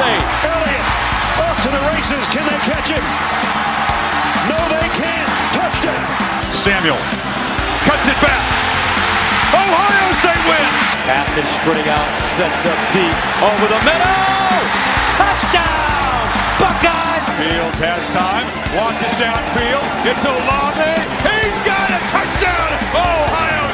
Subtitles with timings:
[0.00, 0.24] State.
[0.48, 0.86] Elliott
[1.44, 2.24] off to the races.
[2.32, 3.04] Can they catch him?
[4.48, 5.28] No, they can't.
[5.52, 6.08] Touchdown.
[6.48, 6.96] Samuel
[7.84, 8.40] cuts it back.
[9.52, 10.88] Ohio State wins.
[11.04, 13.12] Haskins sprinting out, sets up deep
[13.44, 14.08] over the middle.
[15.12, 17.24] Touchdown, Buckeyes.
[17.36, 19.84] Fields has time, launches downfield.
[20.08, 20.96] It's Olave.
[21.28, 23.69] He's got a touchdown, Ohio State.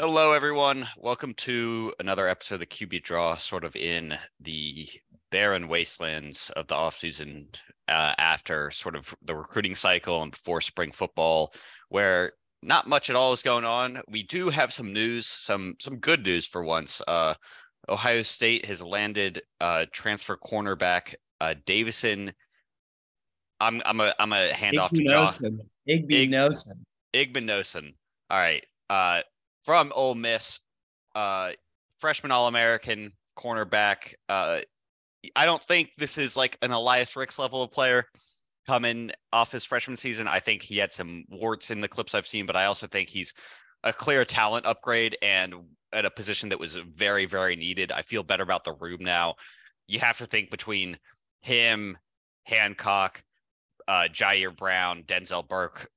[0.00, 0.86] Hello, everyone.
[0.96, 4.88] Welcome to another episode of the QB Draw, sort of in the
[5.32, 7.46] barren wastelands of the offseason
[7.88, 11.52] uh, after sort of the recruiting cycle and before spring football,
[11.88, 12.30] where
[12.62, 14.00] not much at all is going on.
[14.08, 17.02] We do have some news, some some good news for once.
[17.08, 17.34] Uh,
[17.88, 22.32] Ohio State has landed uh, transfer cornerback uh, Davison.
[23.58, 25.26] I'm I'm a I'm a hand off to John.
[25.88, 26.84] Igby Ig- Nosen.
[27.12, 27.94] Igben
[28.30, 28.64] All right.
[28.88, 29.22] Uh,
[29.68, 30.60] from Ole Miss,
[31.14, 31.50] uh,
[31.98, 34.14] freshman All American cornerback.
[34.26, 34.60] Uh,
[35.36, 38.06] I don't think this is like an Elias Ricks level of player
[38.66, 40.26] coming off his freshman season.
[40.26, 43.10] I think he had some warts in the clips I've seen, but I also think
[43.10, 43.34] he's
[43.84, 45.52] a clear talent upgrade and
[45.92, 47.92] at a position that was very, very needed.
[47.92, 49.34] I feel better about the room now.
[49.86, 50.98] You have to think between
[51.42, 51.98] him,
[52.44, 53.22] Hancock,
[53.86, 55.90] uh, Jair Brown, Denzel Burke,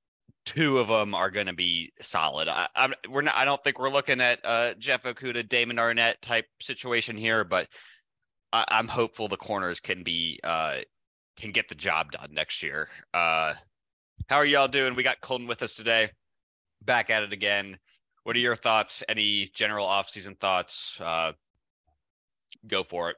[0.45, 2.47] two of them are going to be solid.
[2.47, 3.35] I, I'm we're not.
[3.35, 7.67] I don't think we're looking at uh, Jeff Okudah, Damon Arnette type situation here, but
[8.51, 10.77] I, I'm hopeful the corners can be uh,
[11.37, 12.89] can get the job done next year.
[13.13, 13.53] Uh,
[14.27, 14.95] how are y'all doing?
[14.95, 16.09] We got Colton with us today.
[16.83, 17.77] Back at it again.
[18.23, 19.03] What are your thoughts?
[19.09, 20.99] Any general offseason thoughts?
[20.99, 21.33] Uh,
[22.67, 23.17] go for it.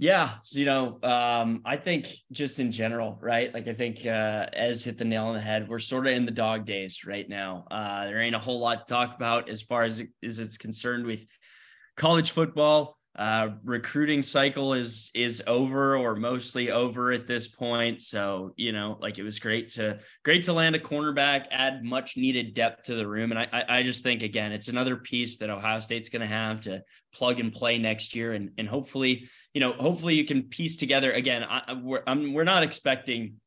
[0.00, 3.52] Yeah, so, you know, um, I think just in general, right?
[3.52, 5.68] Like I think uh, Ez hit the nail on the head.
[5.68, 7.66] We're sort of in the dog days right now.
[7.68, 10.56] Uh, there ain't a whole lot to talk about as far as, it, as it's
[10.56, 11.26] concerned with
[11.96, 12.97] college football.
[13.18, 18.00] Uh, recruiting cycle is is over or mostly over at this point.
[18.00, 22.16] So you know, like it was great to great to land a cornerback, add much
[22.16, 25.50] needed depth to the room, and I I, just think again it's another piece that
[25.50, 29.60] Ohio State's going to have to plug and play next year, and and hopefully you
[29.60, 31.42] know hopefully you can piece together again.
[31.42, 33.40] I, we're I'm, we're not expecting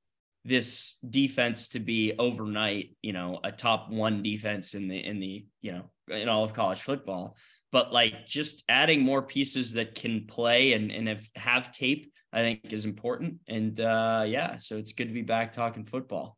[0.44, 5.46] this defense to be overnight, you know, a top one defense in the in the
[5.62, 7.38] you know in all of college football
[7.72, 12.42] but like just adding more pieces that can play and, and have, have tape, I
[12.42, 13.40] think is important.
[13.48, 16.38] And uh, yeah, so it's good to be back talking football.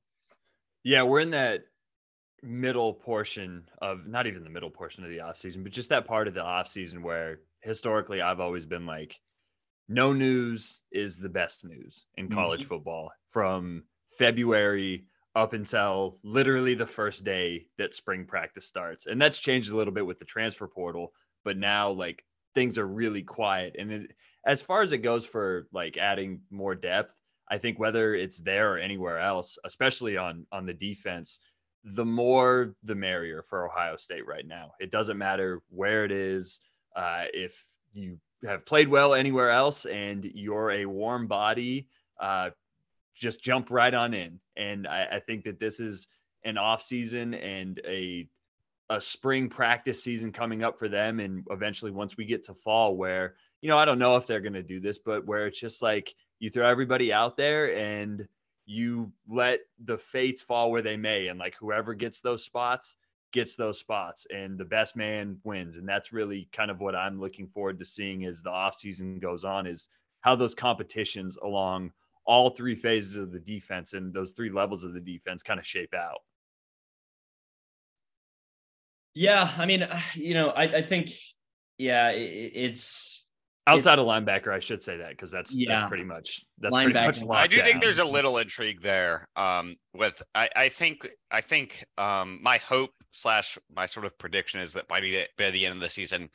[0.84, 1.64] Yeah, we're in that
[2.42, 6.28] middle portion of not even the middle portion of the offseason, but just that part
[6.28, 9.18] of the offseason where historically I've always been like,
[9.90, 12.70] no news is the best news in college mm-hmm.
[12.70, 13.84] football from
[14.18, 15.06] February
[15.36, 19.08] up until literally the first day that spring practice starts.
[19.08, 21.12] And that's changed a little bit with the transfer portal
[21.44, 22.24] but now like
[22.56, 23.76] things are really quiet.
[23.78, 24.12] And it,
[24.46, 27.14] as far as it goes for like adding more depth,
[27.50, 31.40] I think whether it's there or anywhere else, especially on on the defense,
[31.84, 34.72] the more the merrier for Ohio State right now.
[34.80, 36.60] It doesn't matter where it is.
[36.96, 41.88] Uh, if you have played well anywhere else and you're a warm body,
[42.20, 42.52] uh,
[43.16, 44.40] just jump right on in.
[44.56, 46.08] And I, I think that this is
[46.44, 48.28] an off season and a
[48.90, 52.96] a spring practice season coming up for them and eventually once we get to fall
[52.98, 55.60] where you know i don't know if they're going to do this but where it's
[55.60, 58.28] just like you throw everybody out there and
[58.66, 62.96] you let the fates fall where they may and like whoever gets those spots
[63.32, 67.20] gets those spots and the best man wins and that's really kind of what i'm
[67.20, 69.90] looking forward to seeing as the offseason goes on is
[70.22, 71.92] how those competitions along
[72.26, 75.66] all three phases of the defense and those three levels of the defense kind of
[75.66, 76.20] shape out
[79.14, 81.12] yeah, I mean, you know, I, I think,
[81.78, 83.26] yeah, it, it's
[83.68, 84.54] outside it's, of linebacker.
[84.54, 87.06] I should say that because that's yeah, that's pretty much that's linebacker.
[87.06, 87.38] pretty much.
[87.38, 87.66] I do down.
[87.66, 89.28] think there's a little intrigue there.
[89.36, 94.60] Um, with I, I think I think um my hope slash my sort of prediction
[94.60, 96.30] is that by the by the end of the season,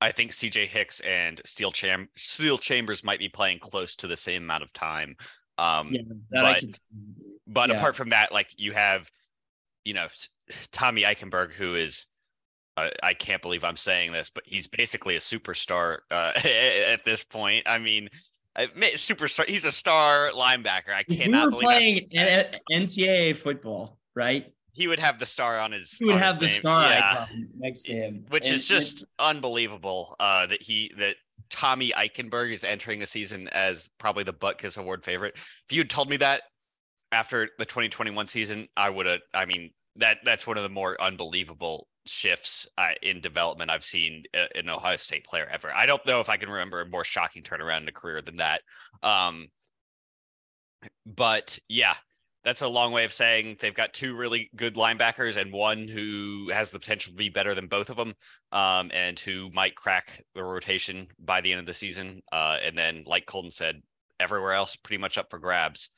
[0.00, 4.16] I think CJ Hicks and Steel Cham Steele Chambers might be playing close to the
[4.16, 5.16] same amount of time.
[5.58, 6.64] Um, yeah, but
[7.46, 7.76] but yeah.
[7.76, 9.10] apart from that, like you have,
[9.84, 10.08] you know,
[10.72, 12.06] Tommy Eichenberg, who is
[12.76, 17.24] uh, I can't believe I'm saying this, but he's basically a superstar uh, at this
[17.24, 17.66] point.
[17.68, 18.08] I mean,
[18.56, 19.48] superstar.
[19.48, 20.94] He's a star linebacker.
[20.94, 22.08] I cannot we playing
[22.70, 24.52] NCAA football, right?
[24.72, 25.92] He would have the star on his.
[25.92, 26.50] He would have the name.
[26.50, 27.26] star yeah.
[27.58, 30.16] next to him, which and, is just and, unbelievable.
[30.20, 31.16] Uh, that he that
[31.50, 35.34] Tommy Eichenberg is entering the season as probably the Butkus Award favorite.
[35.36, 36.42] If you had told me that
[37.12, 39.20] after the 2021 season, I would have.
[39.34, 44.24] I mean, that that's one of the more unbelievable shifts uh, in development I've seen
[44.54, 45.72] an Ohio State player ever.
[45.72, 48.36] I don't know if I can remember a more shocking turnaround in a career than
[48.38, 48.62] that.
[49.02, 49.48] Um,
[51.06, 51.94] but yeah,
[52.42, 56.48] that's a long way of saying they've got two really good linebackers and one who
[56.50, 58.14] has the potential to be better than both of them,
[58.52, 62.22] um, and who might crack the rotation by the end of the season.
[62.32, 63.82] Uh, and then, like Colton said,
[64.18, 65.90] everywhere else pretty much up for grabs.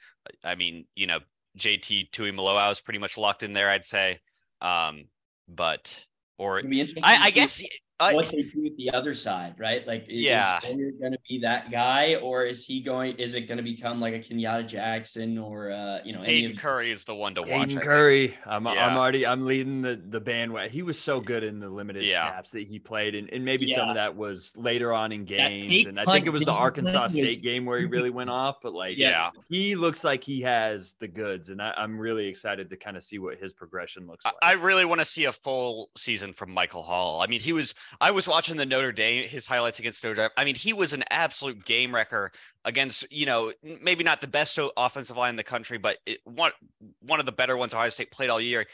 [0.45, 1.19] I mean, you know,
[1.59, 4.21] JT Tuimoloau is pretty much locked in there, I'd say.
[4.61, 5.05] Um,
[5.49, 6.07] but
[6.39, 6.63] or
[7.03, 7.63] I, I guess
[8.03, 9.87] uh, what they do with the other side, right?
[9.87, 13.17] Like, yeah, is Sawyer going to be that guy, or is he going?
[13.17, 16.91] Is it going to become like a Kenyatta Jackson, or uh, you know, Caden Curry
[16.91, 17.77] is the one to Caden watch.
[17.77, 18.87] Curry, I'm, yeah.
[18.87, 20.71] I'm already, I'm leading the the bandwagon.
[20.71, 22.31] He was so good in the limited yeah.
[22.31, 23.77] snaps that he played, and, and maybe yeah.
[23.77, 25.87] some of that was later on in games.
[25.87, 28.57] And I think it was the Arkansas State game where he really went off.
[28.63, 32.71] But like, yeah, he looks like he has the goods, and I, I'm really excited
[32.71, 34.35] to kind of see what his progression looks like.
[34.43, 37.21] I really want to see a full season from Michael Hall.
[37.21, 37.75] I mean, he was.
[38.01, 40.31] I was watching the Notre Dame his highlights against Notre Dame.
[40.37, 42.33] I mean, he was an absolute game wrecker
[42.65, 43.53] against you know
[43.83, 46.53] maybe not the best offensive line in the country, but it, one
[47.01, 48.67] one of the better ones Ohio State played all year.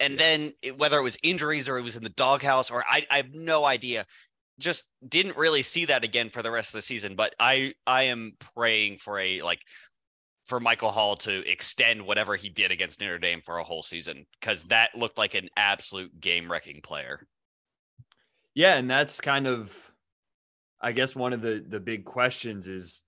[0.00, 0.18] And yeah.
[0.18, 3.18] then it, whether it was injuries or it was in the doghouse or I, I
[3.18, 4.06] have no idea.
[4.58, 7.16] Just didn't really see that again for the rest of the season.
[7.16, 9.60] But I I am praying for a like
[10.44, 14.26] for Michael Hall to extend whatever he did against Notre Dame for a whole season
[14.38, 17.26] because that looked like an absolute game wrecking player.
[18.54, 19.76] Yeah, and that's kind of
[20.80, 23.02] I guess one of the the big questions is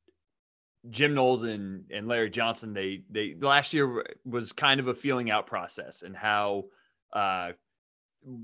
[0.90, 5.30] Jim Knowles and, and Larry Johnson, they they last year was kind of a feeling
[5.30, 6.64] out process and how
[7.12, 7.52] uh,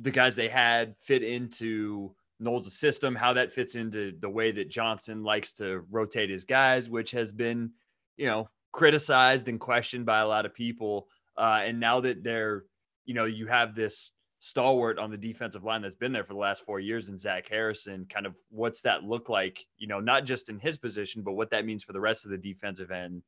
[0.03, 4.69] the guys they had fit into Knowles' system, how that fits into the way that
[4.71, 7.71] Johnson likes to rotate his guys, which has been,
[8.17, 11.09] you know, criticized and questioned by a lot of people.
[11.37, 12.65] Uh, and now that they're,
[13.05, 14.11] you know, you have this
[14.45, 17.49] stalwart on the defensive line that's been there for the last four years and Zach
[17.49, 21.35] Harrison, kind of what's that look like, you know, not just in his position, but
[21.35, 23.23] what that means for the rest of the defensive end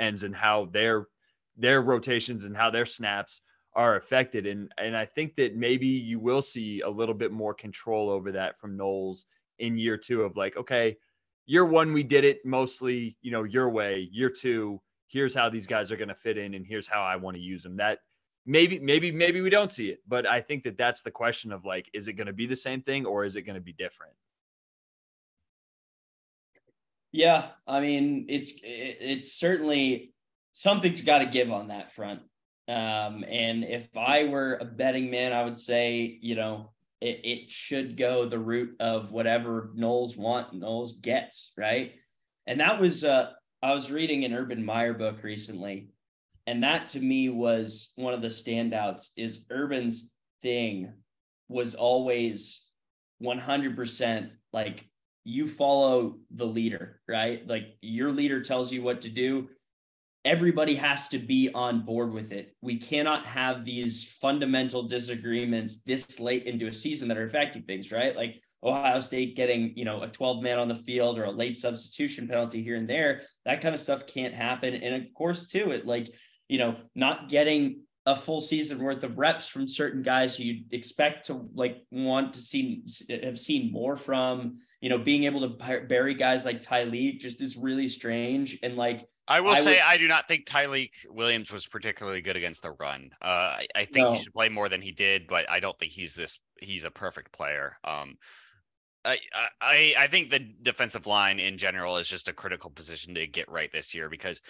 [0.00, 1.06] ends and how their
[1.58, 3.42] their rotations and how their snaps
[3.74, 4.46] are affected.
[4.46, 8.32] And and I think that maybe you will see a little bit more control over
[8.32, 9.26] that from Knowles
[9.58, 10.96] in year two of like, okay,
[11.44, 14.08] year one we did it mostly, you know, your way.
[14.10, 17.16] Year two, here's how these guys are going to fit in, and here's how I
[17.16, 17.76] want to use them.
[17.76, 17.98] That
[18.46, 21.64] maybe maybe maybe we don't see it but i think that that's the question of
[21.64, 23.72] like is it going to be the same thing or is it going to be
[23.72, 24.12] different?
[27.12, 30.12] Yeah i mean it's it's certainly
[30.52, 32.20] something's got to give on that front.
[32.68, 37.50] Um and if i were a betting man i would say you know it, it
[37.50, 41.92] should go the route of whatever knowles want knowles gets right?
[42.46, 43.30] And that was uh
[43.62, 45.93] i was reading an urban meyer book recently
[46.46, 50.92] and that to me was one of the standouts is urban's thing
[51.48, 52.64] was always
[53.22, 54.88] 100% like
[55.24, 57.46] you follow the leader right?
[57.46, 59.48] Like your leader tells you what to do.
[60.24, 62.54] Everybody has to be on board with it.
[62.62, 67.92] We cannot have these fundamental disagreements this late into a season that are affecting things
[67.92, 68.16] right?
[68.16, 71.56] Like ohio state getting you know a 12 man on the field or a late
[71.56, 73.22] substitution penalty here and there.
[73.44, 74.74] That kind of stuff can't happen.
[74.74, 76.14] And of course too it like
[76.48, 80.72] you know, not getting a full season worth of reps from certain guys who you'd
[80.74, 84.58] expect to like want to see have seen more from.
[84.80, 88.58] You know, being able to bury guys like Tyleik just is really strange.
[88.62, 92.20] And like I will I say, would, I do not think Tyleik Williams was particularly
[92.20, 93.10] good against the run.
[93.22, 94.12] Uh, I, I think no.
[94.12, 96.40] he should play more than he did, but I don't think he's this.
[96.60, 97.78] He's a perfect player.
[97.84, 98.18] Um,
[99.04, 99.18] I,
[99.60, 103.50] I I think the defensive line in general is just a critical position to get
[103.50, 104.40] right this year because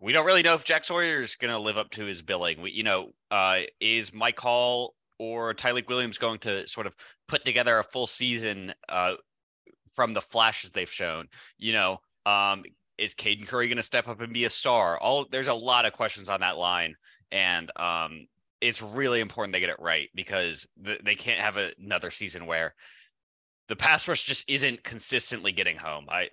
[0.00, 2.60] we don't really know if Jack Sawyer is going to live up to his billing.
[2.62, 6.94] We, you know, uh, is Mike Hall or Tyreek Williams going to sort of
[7.26, 9.14] put together a full season uh,
[9.92, 11.26] from the flashes they've shown?
[11.58, 12.62] You know, um,
[12.96, 14.98] is Caden Curry going to step up and be a star?
[14.98, 16.94] All there's a lot of questions on that line,
[17.32, 18.26] and um,
[18.60, 22.46] it's really important they get it right because th- they can't have a- another season
[22.46, 22.74] where
[23.66, 26.06] the pass rush just isn't consistently getting home.
[26.08, 26.28] I,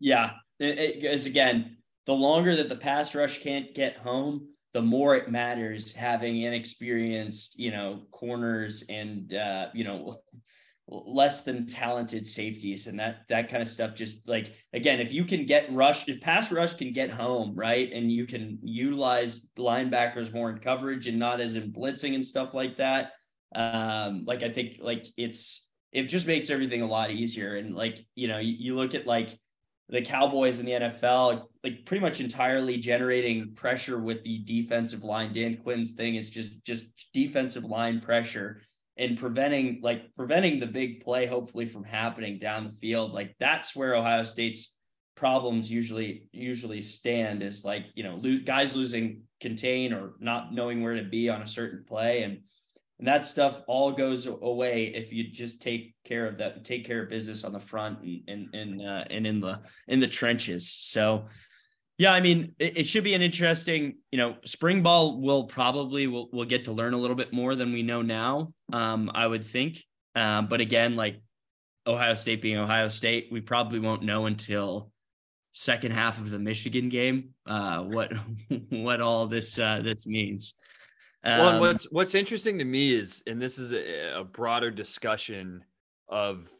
[0.00, 4.82] yeah, it, it, as again the longer that the pass rush can't get home, the
[4.82, 10.16] more it matters having inexperienced, you know, corners and uh, you know,
[10.86, 12.86] less than talented safeties.
[12.88, 16.20] And that that kind of stuff just like again if you can get rushed if
[16.20, 21.18] pass rush can get home right and you can utilize linebackers more in coverage and
[21.18, 23.12] not as in blitzing and stuff like that
[23.54, 27.56] um like i think like it's it just makes everything a lot easier.
[27.56, 29.38] And like you know you, you look at like
[29.88, 35.32] the Cowboys in the NFL, like pretty much entirely generating pressure with the defensive line.
[35.32, 38.60] Dan Quinn's thing is just just defensive line pressure.
[38.96, 43.74] and preventing like preventing the big play hopefully from happening down the field like that's
[43.74, 44.76] where ohio state's
[45.16, 50.82] problems usually usually stand is like you know lo- guys losing contain or not knowing
[50.82, 52.38] where to be on a certain play and
[53.00, 57.02] and that stuff all goes away if you just take care of that take care
[57.02, 60.62] of business on the front and and and, uh, and in the in the trenches
[60.72, 61.26] so
[61.98, 66.06] yeah, I mean, it, it, should be an interesting, you know, spring ball will probably
[66.08, 68.52] will will get to learn a little bit more than we know now.
[68.72, 69.82] Um, I would think.
[70.16, 71.22] Um, but again, like
[71.86, 74.90] Ohio State being Ohio State, we probably won't know until
[75.50, 78.12] second half of the Michigan game uh, what
[78.70, 80.54] what all this uh, this means.
[81.22, 85.64] Um, well, what's what's interesting to me is, and this is a, a broader discussion
[86.08, 86.50] of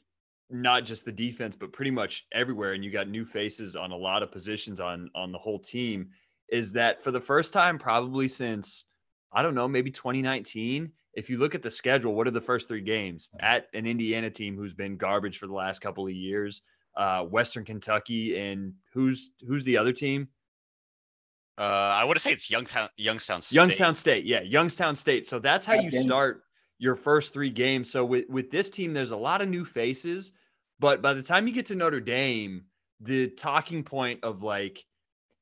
[0.50, 2.74] not just the defense, but pretty much everywhere.
[2.74, 6.08] And you got new faces on a lot of positions on on the whole team.
[6.50, 8.84] Is that for the first time, probably since
[9.32, 10.90] I don't know, maybe 2019.
[11.14, 14.30] If you look at the schedule, what are the first three games at an Indiana
[14.30, 16.62] team who's been garbage for the last couple of years?
[16.96, 20.28] Uh, Western Kentucky and who's who's the other team?
[21.56, 23.56] Uh, I want to say it's Youngstown Youngstown State.
[23.56, 25.26] Youngstown State, yeah, Youngstown State.
[25.26, 26.43] So that's how you start
[26.84, 27.90] your first three games.
[27.90, 30.32] So with with this team, there's a lot of new faces,
[30.78, 32.64] but by the time you get to Notre Dame,
[33.00, 34.84] the talking point of like,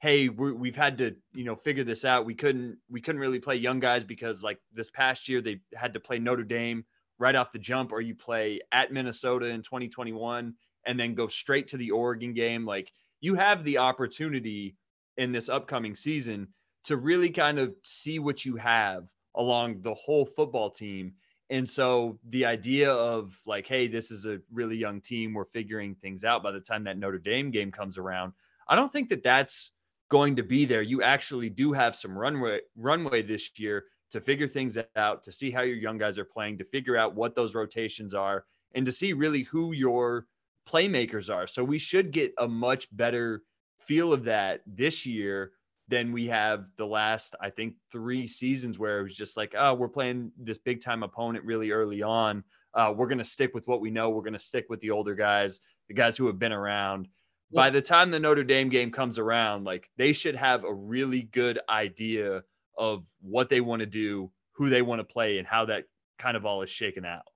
[0.00, 2.26] hey, we have had to you know figure this out.
[2.26, 5.92] We couldn't we couldn't really play young guys because like this past year they had
[5.94, 6.84] to play Notre Dame
[7.18, 10.54] right off the jump, or you play at Minnesota in 2021
[10.86, 12.64] and then go straight to the Oregon game.
[12.64, 14.76] Like you have the opportunity
[15.16, 16.46] in this upcoming season
[16.84, 21.14] to really kind of see what you have along the whole football team.
[21.52, 25.94] And so the idea of like, hey, this is a really young team, we're figuring
[25.94, 28.32] things out by the time that Notre Dame game comes around.
[28.68, 29.72] I don't think that that's
[30.08, 30.80] going to be there.
[30.80, 35.50] You actually do have some runway runway this year to figure things out, to see
[35.50, 38.92] how your young guys are playing, to figure out what those rotations are, and to
[38.92, 40.26] see really who your
[40.66, 41.46] playmakers are.
[41.46, 43.42] So we should get a much better
[43.78, 45.52] feel of that this year
[45.92, 49.74] then we have the last, I think, three seasons where it was just like, oh,
[49.74, 52.42] we're playing this big time opponent really early on.
[52.72, 54.08] Uh, we're going to stick with what we know.
[54.08, 57.08] We're going to stick with the older guys, the guys who have been around.
[57.52, 61.24] By the time the Notre Dame game comes around, like they should have a really
[61.32, 62.42] good idea
[62.78, 65.84] of what they want to do, who they want to play, and how that
[66.18, 67.26] kind of all is shaken out.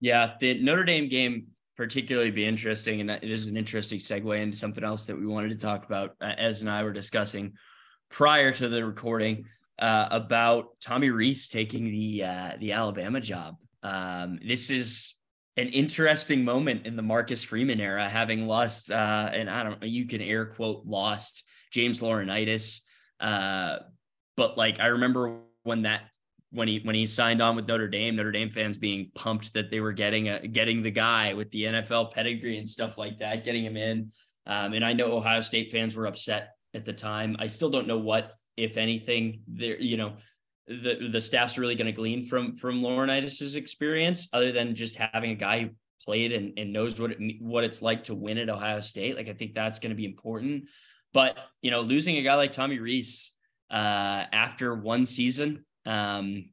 [0.00, 4.56] Yeah, the Notre Dame game particularly be interesting, and this is an interesting segue into
[4.56, 6.16] something else that we wanted to talk about.
[6.20, 7.52] Uh, as and I were discussing
[8.12, 9.46] prior to the recording
[9.78, 13.56] uh, about Tommy Rees taking the uh, the Alabama job.
[13.82, 15.16] Um, this is
[15.56, 19.86] an interesting moment in the Marcus Freeman era, having lost, uh, and I don't know,
[19.86, 22.82] you can air quote lost James Laurinaitis.
[23.18, 23.78] Uh,
[24.36, 26.02] but like I remember when that
[26.50, 29.70] when he when he signed on with Notre Dame, Notre Dame fans being pumped that
[29.70, 33.42] they were getting a getting the guy with the NFL pedigree and stuff like that,
[33.42, 34.12] getting him in.
[34.46, 37.36] Um, and I know Ohio State fans were upset at the time.
[37.38, 40.14] I still don't know what, if anything, there, you know,
[40.68, 45.32] the the staff's really going to glean from from Laurinaitis's experience, other than just having
[45.32, 45.70] a guy who
[46.04, 49.16] played and, and knows what it what it's like to win at Ohio State.
[49.16, 50.64] Like I think that's going to be important.
[51.12, 53.32] But you know, losing a guy like Tommy Rees
[53.70, 56.50] uh, after one season, um,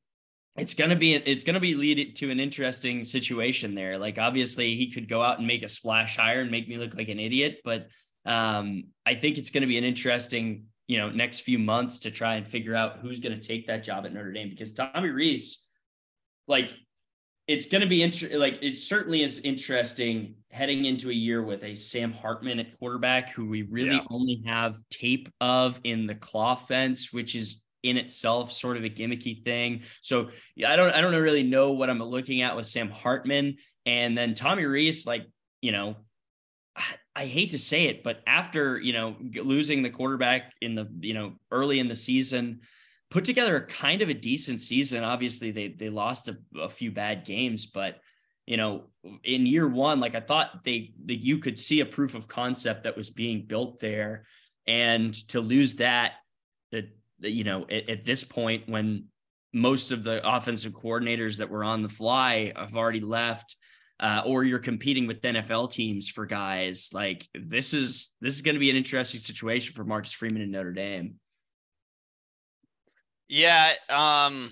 [0.57, 3.97] it's gonna be it's gonna be lead to an interesting situation there.
[3.97, 6.95] Like obviously he could go out and make a splash hire and make me look
[6.95, 7.87] like an idiot, but
[8.25, 12.11] um, I think it's going to be an interesting, you know, next few months to
[12.11, 15.09] try and figure out who's going to take that job at Notre Dame because Tommy
[15.09, 15.65] Rees,
[16.47, 16.73] like,
[17.47, 18.39] it's going to be interesting.
[18.39, 23.31] Like, it certainly is interesting heading into a year with a Sam Hartman at quarterback,
[23.31, 24.05] who we really yeah.
[24.11, 28.89] only have tape of in the claw fence, which is in itself sort of a
[28.89, 29.81] gimmicky thing.
[30.01, 30.29] So
[30.67, 34.35] I don't, I don't really know what I'm looking at with Sam Hartman, and then
[34.35, 35.25] Tommy Rees like,
[35.61, 35.95] you know,
[37.19, 41.13] I hate to say it, but after you know losing the quarterback in the you
[41.13, 42.61] know early in the season,
[43.11, 45.03] put together a kind of a decent season.
[45.03, 47.99] Obviously, they they lost a, a few bad games, but
[48.47, 48.85] you know
[49.25, 52.85] in year one, like I thought they that you could see a proof of concept
[52.85, 54.25] that was being built there,
[54.65, 56.13] and to lose that,
[56.71, 56.87] that
[57.19, 59.07] you know at, at this point when
[59.51, 63.57] most of the offensive coordinators that were on the fly have already left
[63.99, 66.89] uh, or you're competing with NFL teams for guys.
[66.93, 70.51] Like this is this is going to be an interesting situation for Marcus Freeman and
[70.51, 71.15] Notre Dame.
[73.27, 74.51] Yeah, um,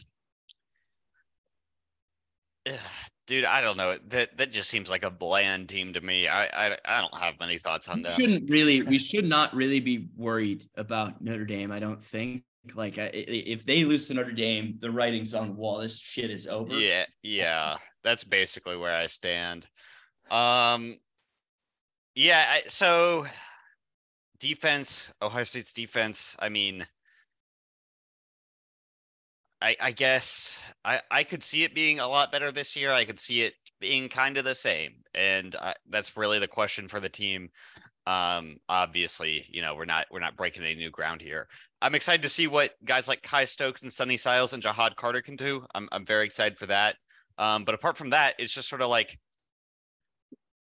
[3.26, 3.98] dude, I don't know.
[4.10, 6.28] That that just seems like a bland team to me.
[6.28, 8.18] I I, I don't have many thoughts on that.
[8.18, 8.82] We shouldn't really.
[8.82, 11.72] We should not really be worried about Notre Dame.
[11.72, 12.44] I don't think.
[12.76, 15.80] like if they lose to Notre Dame, the writing's on the wall.
[15.80, 16.74] This shit is over.
[16.74, 17.78] Yeah, yeah,
[18.08, 19.68] that's basically where I stand.
[20.32, 20.98] Um,
[22.16, 23.26] yeah, I, so
[24.40, 26.38] defense, Ohio State's defense.
[26.40, 26.88] I mean,
[29.62, 32.94] I, I guess I, I could see it being a lot better this year.
[32.94, 36.88] I could see it being kind of the same, and I, that's really the question
[36.88, 37.50] for the team.
[38.06, 41.50] Um, obviously, you know we're not we're not breaking any new ground here.
[41.82, 45.22] I'm excited to see what guys like Kye Stokes and Sonny Styles and Ja'Had Carter
[45.22, 45.66] can do.
[45.76, 46.96] I'm I'm very excited for that.
[47.38, 49.20] Um, but apart from that, it's just sort of like,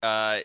[0.01, 0.39] uh,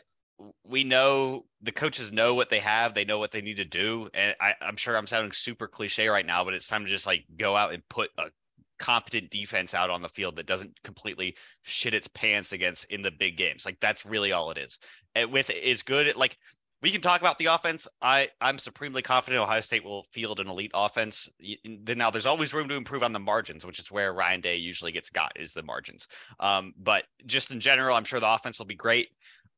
[0.67, 4.09] we know the coaches know what they have, they know what they need to do,
[4.15, 7.07] and I, I'm sure I'm sounding super cliche right now, but it's time to just
[7.07, 8.31] like go out and put a
[8.79, 13.11] competent defense out on the field that doesn't completely shit its pants against in the
[13.11, 13.67] big games.
[13.67, 14.79] Like that's really all it is.
[15.15, 16.17] And with it's good.
[16.17, 16.39] Like
[16.83, 17.87] we can talk about the offense.
[18.01, 21.29] I I'm supremely confident Ohio State will field an elite offense.
[21.65, 24.93] Now there's always room to improve on the margins, which is where Ryan Day usually
[24.93, 26.07] gets got is the margins.
[26.39, 29.09] Um, but just in general, I'm sure the offense will be great.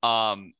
[0.02, 0.52] Um,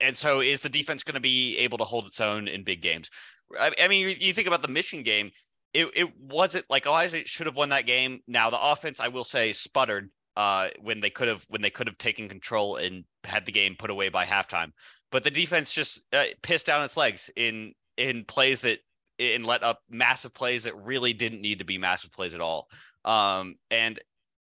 [0.00, 2.82] and so is the defense going to be able to hold its own in big
[2.82, 3.10] games?
[3.58, 5.30] I, I mean, you think about the Michigan game.
[5.74, 8.20] It, it wasn't like Ohio State should have won that game.
[8.26, 11.88] Now the offense, I will say, sputtered uh, when they could have when they could
[11.88, 14.70] have taken control and had the game put away by halftime.
[15.10, 18.78] But the defense just uh, pissed down its legs in in plays that
[19.18, 22.68] and let up massive plays that really didn't need to be massive plays at all.
[23.04, 23.98] Um, and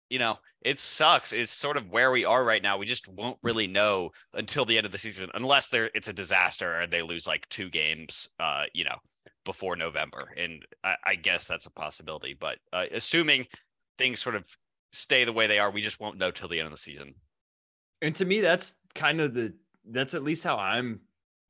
[0.08, 1.34] you know, it sucks.
[1.34, 2.78] It's sort of where we are right now.
[2.78, 6.14] We just won't really know until the end of the season, unless there it's a
[6.14, 8.96] disaster and they lose like two games, uh, you know,
[9.44, 10.32] before November.
[10.38, 12.34] And I, I guess that's a possibility.
[12.38, 13.46] But uh, assuming
[13.98, 14.46] things sort of
[14.92, 17.14] stay the way they are, we just won't know till the end of the season.
[18.00, 19.52] And to me, that's kind of the
[19.90, 21.00] that's at least how I'm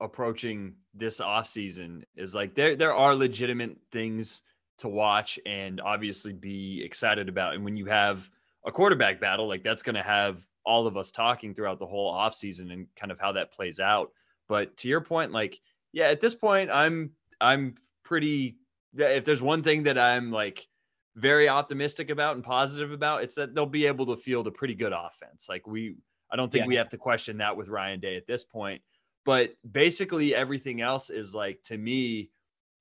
[0.00, 2.04] approaching this off season.
[2.16, 4.42] Is like there there are legitimate things
[4.78, 7.54] to watch and obviously be excited about.
[7.54, 8.28] And when you have
[8.64, 12.12] a quarterback battle, like that's going to have all of us talking throughout the whole
[12.12, 14.12] offseason and kind of how that plays out.
[14.49, 15.60] But to your point, like,
[15.93, 18.56] yeah, at this point, I'm I'm pretty
[18.97, 20.67] if there's one thing that I'm like
[21.16, 24.75] very optimistic about and positive about, it's that they'll be able to field a pretty
[24.75, 25.46] good offense.
[25.48, 25.96] Like we
[26.30, 26.68] I don't think yeah.
[26.68, 28.82] we have to question that with Ryan Day at this point.
[29.25, 32.30] But basically everything else is like to me,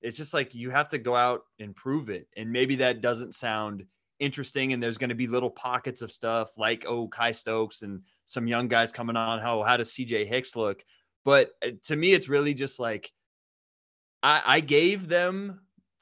[0.02, 2.28] it's just like you have to go out and prove it.
[2.38, 3.86] And maybe that doesn't sound
[4.22, 8.02] interesting and there's going to be little pockets of stuff like oh Kye Stokes and
[8.26, 10.86] some young guys coming on how how does CJ Hicks look
[11.26, 13.12] but uh, to me it's really just like
[14.22, 15.62] I I gave them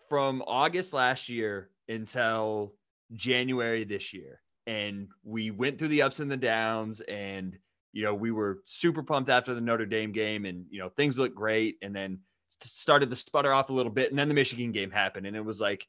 [0.09, 2.73] from August last year until
[3.13, 7.58] January this year and we went through the ups and the downs and
[7.91, 11.19] you know we were super pumped after the Notre Dame game and you know things
[11.19, 12.19] looked great and then
[12.63, 15.43] started to sputter off a little bit and then the Michigan game happened and it
[15.43, 15.86] was like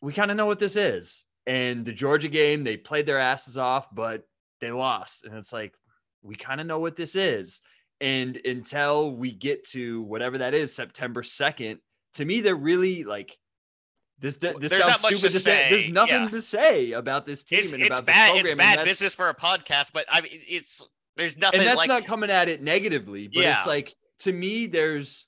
[0.00, 1.24] we kind of know what this is.
[1.46, 4.22] And the Georgia game, they played their asses off, but
[4.60, 5.24] they lost.
[5.24, 5.74] And it's like,
[6.22, 7.60] we kind of know what this is.
[8.00, 11.78] And until we get to whatever that is, September 2nd,
[12.14, 13.36] to me, they're really like,
[14.18, 15.40] this, this There's sounds stupid to, to say.
[15.40, 15.70] say.
[15.70, 16.28] There's nothing yeah.
[16.28, 18.68] to say about this team it's, and it's about bad, this program.
[18.68, 21.60] It's bad business for a podcast, but I mean, it's there's nothing.
[21.60, 21.88] And that's like...
[21.88, 23.58] not coming at it negatively, but yeah.
[23.58, 25.26] it's like to me, there's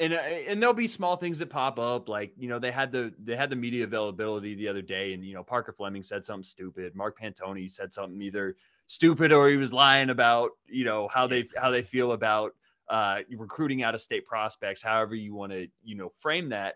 [0.00, 2.90] and uh, and there'll be small things that pop up like you know they had
[2.90, 6.24] the they had the media availability the other day and you know Parker Fleming said
[6.24, 11.08] something stupid Mark Pantoni said something either stupid or he was lying about you know
[11.08, 12.54] how they how they feel about
[12.90, 16.74] uh, recruiting out of state prospects however you want to you know frame that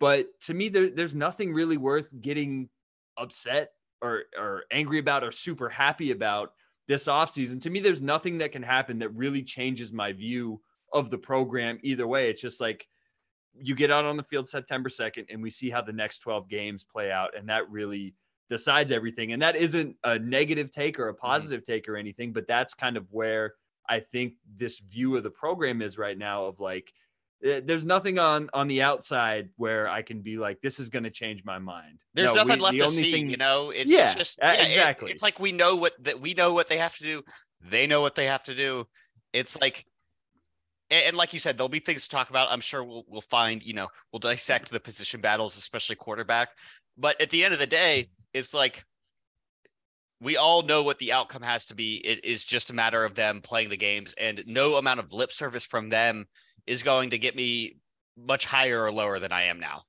[0.00, 2.68] but to me there, there's nothing really worth getting
[3.16, 3.70] upset
[4.02, 6.52] or or angry about or super happy about
[6.88, 10.60] this offseason to me there's nothing that can happen that really changes my view
[10.94, 12.30] of the program either way.
[12.30, 12.86] It's just like
[13.52, 16.48] you get out on the field September 2nd and we see how the next 12
[16.48, 17.36] games play out.
[17.36, 18.14] And that really
[18.48, 19.32] decides everything.
[19.32, 21.26] And that isn't a negative take or a mm-hmm.
[21.26, 21.72] positive mm-hmm.
[21.72, 23.54] take or anything, but that's kind of where
[23.88, 26.92] I think this view of the program is right now of like,
[27.44, 31.04] Eh, there's nothing on on the outside where I can be like, this is going
[31.04, 31.98] to change my mind.
[32.14, 33.12] There's no, nothing we, left to see.
[33.12, 35.10] Thing, you know, it's, yeah, it's just yeah, exactly.
[35.10, 37.22] It, it's like we know what that we know what they have to do.
[37.60, 38.86] They know what they have to do.
[39.32, 39.84] It's like
[40.90, 42.48] and, and, like you said, there'll be things to talk about.
[42.50, 46.50] I'm sure we'll we'll find, you know, we'll dissect the position battles, especially quarterback.
[46.96, 48.84] But at the end of the day, it's like
[50.20, 51.96] we all know what the outcome has to be.
[51.96, 55.32] It is just a matter of them playing the games, and no amount of lip
[55.32, 56.26] service from them
[56.66, 57.76] is going to get me
[58.16, 59.82] much higher or lower than I am now.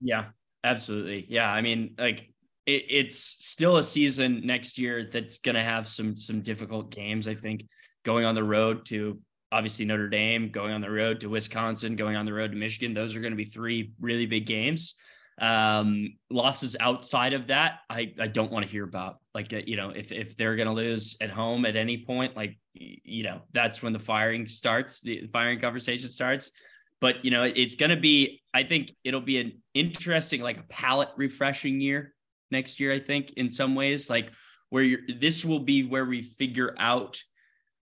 [0.00, 0.26] Yeah,
[0.62, 1.26] absolutely.
[1.28, 2.32] Yeah, I mean, like
[2.66, 7.28] it, it's still a season next year that's going to have some some difficult games.
[7.28, 7.66] I think
[8.04, 9.18] going on the road to
[9.52, 12.92] obviously Notre Dame, going on the road to Wisconsin, going on the road to Michigan.
[12.92, 14.94] Those are going to be three really big games.
[15.40, 19.18] Um, losses outside of that, I, I don't want to hear about.
[19.34, 22.36] Like, uh, you know, if, if they're going to lose at home at any point,
[22.36, 26.52] like, you know, that's when the firing starts, the firing conversation starts.
[27.00, 30.64] But, you know, it's going to be, I think it'll be an interesting, like a
[30.68, 32.14] palate refreshing year
[32.50, 34.30] next year, I think, in some ways, like
[34.70, 37.20] where you're, this will be where we figure out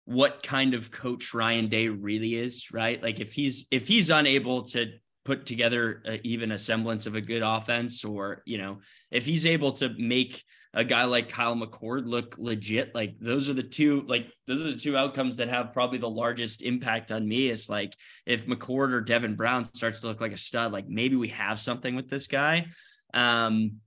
[0.06, 3.01] what kind of coach Ryan Day really is, right?
[3.01, 7.21] Like if he's if he's unable to put together a, even a semblance of a
[7.21, 8.79] good offense, or you know,
[9.12, 13.53] if he's able to make a guy like Kyle McCord look legit, like those are
[13.53, 17.27] the two like those are the two outcomes that have probably the largest impact on
[17.27, 17.49] me.
[17.49, 21.15] Is like if McCord or Devin Brown starts to look like a stud, like maybe
[21.15, 22.67] we have something with this guy.
[23.13, 23.79] Um,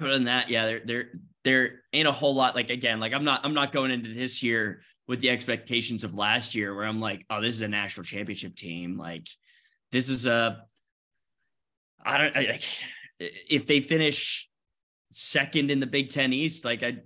[0.00, 1.06] other than that, yeah, there there
[1.44, 2.54] there ain't a whole lot.
[2.54, 6.14] Like again, like I'm not I'm not going into this year with the expectations of
[6.14, 8.96] last year where I'm like, oh, this is a national championship team.
[8.96, 9.28] Like
[9.92, 10.64] this is a
[12.04, 12.58] I don't I,
[13.18, 14.48] if they finish
[15.12, 16.98] second in the Big Ten East, like I,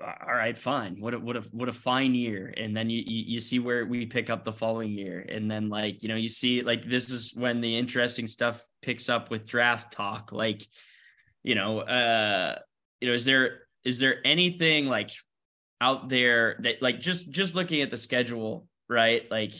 [0.00, 0.96] all right, fine.
[0.98, 2.54] What a, what a, what a fine year.
[2.56, 5.26] And then you, you, you see where we pick up the following year.
[5.28, 9.10] And then like, you know, you see like, this is when the interesting stuff picks
[9.10, 10.32] up with draft talk.
[10.32, 10.66] Like,
[11.42, 12.58] you know, uh,
[13.02, 15.10] you know, is there, is there anything like
[15.82, 19.28] out there that like just just looking at the schedule, right?
[19.30, 19.52] Like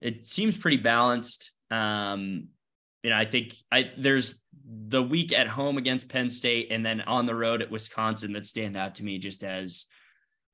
[0.00, 1.50] it seems pretty balanced.
[1.72, 2.48] Um,
[3.02, 7.00] you know, I think I there's the week at home against Penn State and then
[7.00, 9.86] on the road at Wisconsin that stand out to me just as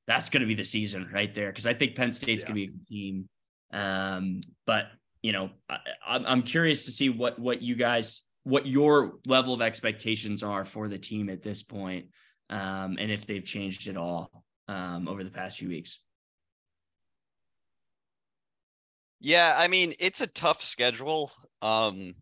[0.06, 2.48] that's going to be the season right there because I think Penn State's yeah.
[2.48, 3.28] going to be a team.
[3.72, 4.86] Um, but
[5.20, 9.60] you know, I, I'm curious to see what what you guys what your level of
[9.60, 12.06] expectations are for the team at this point,
[12.48, 14.30] um, and if they've changed at all
[14.68, 16.00] um, over the past few weeks.
[19.20, 21.32] Yeah, I mean, it's a tough schedule.
[21.62, 22.14] Um,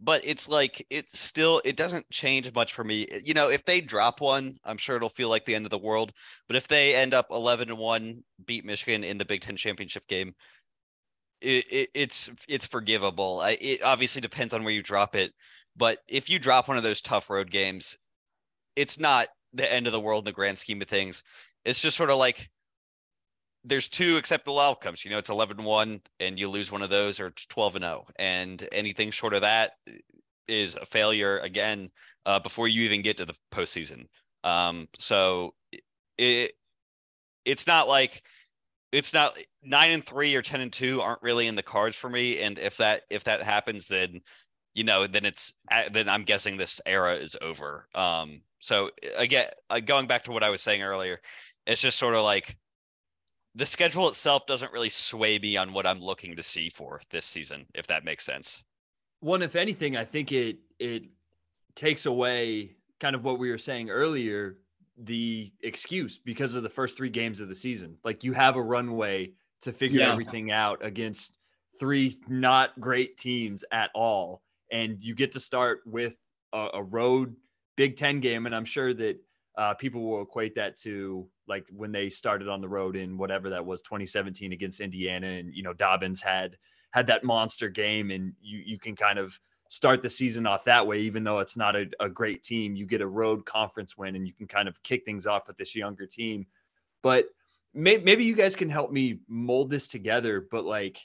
[0.00, 3.06] but it's like it still it doesn't change much for me.
[3.22, 5.78] You know, if they drop one, I'm sure it'll feel like the end of the
[5.78, 6.12] world.
[6.48, 10.06] But if they end up 11 and 1, beat Michigan in the Big 10 championship
[10.08, 10.34] game,
[11.40, 13.40] it, it, it's it's forgivable.
[13.40, 15.32] I, it obviously depends on where you drop it,
[15.76, 17.98] but if you drop one of those tough road games,
[18.76, 21.22] it's not the end of the world in the grand scheme of things
[21.64, 22.50] it's just sort of like
[23.64, 25.04] there's two acceptable outcomes.
[25.04, 27.84] You know, it's 11 1 and you lose one of those, or it's 12 and
[27.84, 28.06] 0.
[28.16, 29.72] And anything short of that
[30.48, 31.90] is a failure again
[32.26, 34.06] uh, before you even get to the postseason.
[34.44, 35.54] Um, so
[36.18, 36.52] it
[37.44, 38.22] it's not like
[38.92, 42.08] it's not nine and three or 10 and two aren't really in the cards for
[42.08, 42.40] me.
[42.40, 44.22] And if that if that happens, then
[44.74, 45.54] you know, then it's
[45.92, 47.88] then I'm guessing this era is over.
[47.94, 51.20] Um, so again, uh, going back to what I was saying earlier,
[51.66, 52.56] it's just sort of like
[53.60, 57.26] the schedule itself doesn't really sway me on what I'm looking to see for this
[57.26, 58.64] season, if that makes sense.
[59.20, 61.02] One, if anything, I think it it
[61.74, 62.70] takes away
[63.00, 64.56] kind of what we were saying earlier,
[64.96, 67.98] the excuse because of the first three games of the season.
[68.02, 70.10] Like you have a runway to figure yeah.
[70.10, 71.34] everything out against
[71.78, 74.40] three not great teams at all.
[74.72, 76.16] And you get to start with
[76.54, 77.36] a, a road
[77.76, 78.46] Big Ten game.
[78.46, 79.18] And I'm sure that
[79.56, 83.50] uh, people will equate that to like when they started on the road in whatever
[83.50, 86.56] that was 2017 against Indiana and you know Dobbins had
[86.92, 90.86] had that monster game and you you can kind of start the season off that
[90.86, 92.74] way even though it's not a, a great team.
[92.74, 95.56] You get a road conference win and you can kind of kick things off with
[95.56, 96.46] this younger team.
[97.02, 97.26] But
[97.74, 101.00] may, maybe you guys can help me mold this together but like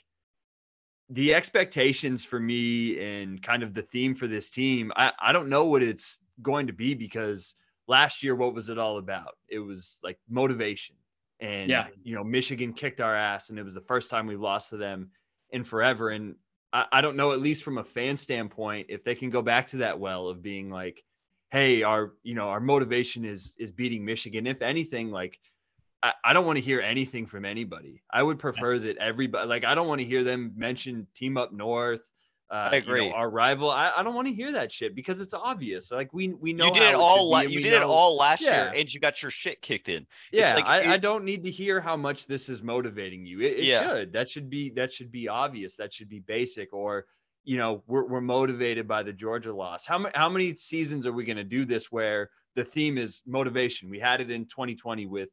[1.10, 5.48] the expectations for me and kind of the theme for this team I, I don't
[5.48, 7.54] know what it's going to be because
[7.88, 9.36] last year, what was it all about?
[9.48, 10.96] It was like motivation.
[11.40, 11.88] And, yeah.
[12.02, 14.76] you know, Michigan kicked our ass, and it was the first time we lost to
[14.76, 15.10] them
[15.50, 16.10] in forever.
[16.10, 16.36] And
[16.72, 19.66] I, I don't know, at least from a fan standpoint, if they can go back
[19.68, 21.04] to that well of being like,
[21.50, 24.46] hey, our, you know, our motivation is is beating Michigan.
[24.46, 25.38] If anything, like
[26.02, 28.02] I, I don't want to hear anything from anybody.
[28.12, 31.52] I would prefer that everybody like I don't want to hear them mention team up
[31.52, 32.06] north
[32.48, 33.04] uh, I agree.
[33.04, 33.70] You know, our rival.
[33.70, 35.90] I, I don't want to hear that shit because it's obvious.
[35.90, 37.28] Like we we know you did it all.
[37.28, 38.70] La- you did know, it all last yeah.
[38.70, 40.06] year, and you got your shit kicked in.
[40.30, 43.40] Yeah, like, I, it, I, don't need to hear how much this is motivating you.
[43.40, 43.84] It, it yeah.
[43.84, 44.12] should.
[44.12, 45.74] That should be that should be obvious.
[45.74, 46.72] That should be basic.
[46.72, 47.06] Or
[47.42, 49.84] you know, we're we're motivated by the Georgia loss.
[49.84, 53.22] How many how many seasons are we going to do this where the theme is
[53.26, 53.90] motivation?
[53.90, 55.30] We had it in 2020 with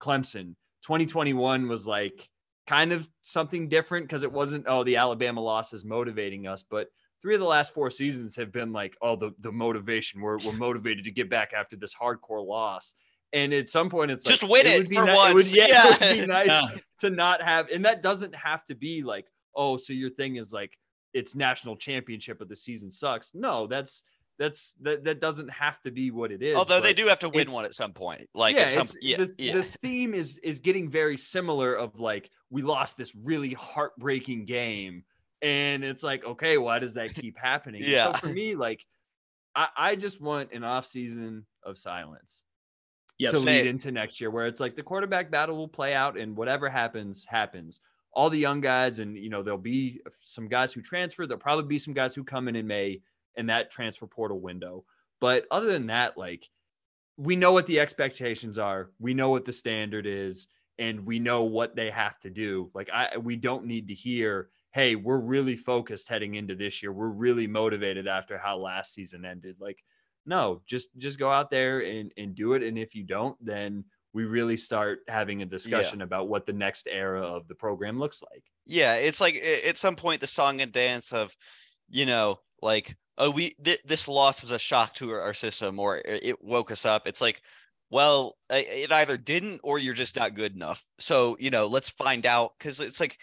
[0.00, 0.54] Clemson.
[0.86, 2.26] 2021 was like
[2.66, 6.88] kind of something different because it wasn't oh the Alabama loss is motivating us, but
[7.22, 10.52] three of the last four seasons have been like oh the the motivation we're we're
[10.52, 12.94] motivated to get back after this hardcore loss,
[13.32, 15.34] And at some point, it's Just like, win it would be for ni- It would,
[15.34, 15.54] once.
[15.54, 16.68] yeah, it would be nice Yeah.
[17.00, 20.52] to not have, and that doesn't have to be like, oh, so your thing is
[20.52, 20.78] like
[21.12, 23.32] it's national championship, but the season sucks.
[23.34, 24.02] No, that's
[24.38, 26.56] that's that that doesn't have to be what it is.
[26.56, 28.28] Although they do have to win one at some point.
[28.34, 29.52] Like yeah, at some yeah, the, yeah.
[29.54, 35.04] the theme is is getting very similar of like we lost this really heartbreaking game
[35.42, 38.12] and it's like okay why does that keep happening Yeah.
[38.12, 38.84] so for me like
[39.54, 42.44] I, I just want an off season of silence
[43.18, 43.30] Yep.
[43.30, 43.66] to lead Same.
[43.68, 47.24] into next year where it's like the quarterback battle will play out and whatever happens
[47.28, 47.80] happens
[48.12, 51.66] all the young guys and you know there'll be some guys who transfer there'll probably
[51.66, 53.00] be some guys who come in in may
[53.36, 54.84] in that transfer portal window.
[55.20, 56.48] But other than that like
[57.16, 58.90] we know what the expectations are.
[58.98, 62.70] We know what the standard is and we know what they have to do.
[62.74, 66.92] Like i we don't need to hear hey we're really focused heading into this year.
[66.92, 69.56] We're really motivated after how last season ended.
[69.60, 69.78] Like
[70.26, 72.62] no just just go out there and and do it.
[72.62, 76.86] And if you don't then we really start having a discussion about what the next
[76.88, 78.44] era of the program looks like.
[78.64, 81.36] Yeah, it's like at some point the song and dance of,
[81.90, 86.02] you know, like oh we th- this loss was a shock to our, system or
[86.04, 87.06] it woke us up.
[87.06, 87.42] It's like,
[87.90, 90.86] well, it either didn't or you're just not good enough.
[90.98, 93.18] So you know, let's find out because it's like,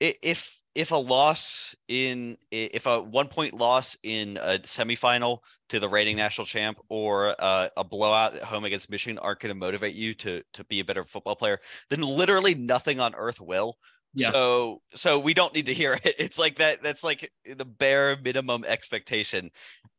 [0.00, 5.88] if if a loss in if a one point loss in a semifinal to the
[5.88, 9.94] reigning national champ or uh, a blowout at home against Michigan aren't going to motivate
[9.94, 13.76] you to to be a better football player, then literally nothing on earth will.
[14.14, 14.30] Yeah.
[14.30, 16.14] So so we don't need to hear it.
[16.18, 19.50] It's like that that's like the bare minimum expectation.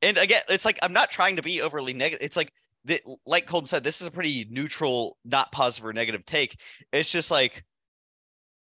[0.02, 2.24] And again, it's like I'm not trying to be overly negative.
[2.26, 2.54] It's like
[2.86, 6.60] the, like Colton said, this is a pretty neutral, not positive or negative take.
[6.92, 7.64] It's just like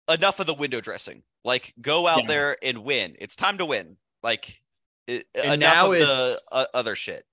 [0.09, 1.23] enough of the window dressing.
[1.43, 2.27] Like go out Yeah.
[2.27, 3.15] there and win.
[3.19, 3.97] It's time to win.
[4.21, 4.61] Like
[5.07, 7.25] it, enough now of the uh, other shit.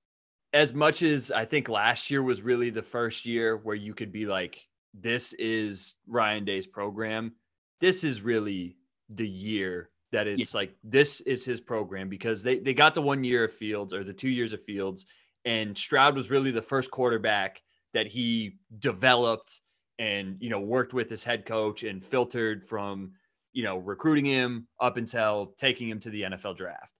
[0.54, 4.10] as much as I think last year was really the first year where you could
[4.12, 4.58] be like,
[4.94, 7.32] this is Ryan Day's program.
[7.80, 8.76] This is really
[9.08, 13.24] the year that it's like, this is his program because they, they got the one
[13.24, 15.06] year of Fields or the two years of Fields.
[15.44, 17.62] And Stroud was really the first quarterback
[17.94, 19.60] that he developed
[19.98, 23.12] and, you know, worked with his head coach and filtered from,
[23.52, 26.92] you know, recruiting him up until taking him to the NFL draft.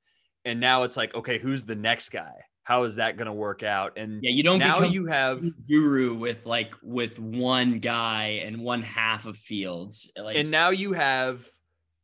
[0.45, 2.35] And now it's like, okay, who's the next guy?
[2.69, 3.97] How is that going to work out?
[3.97, 8.83] And Yeah, you don't now you have, guru with like with one guy and one
[8.83, 10.13] half of fields.
[10.19, 11.49] Like and now you have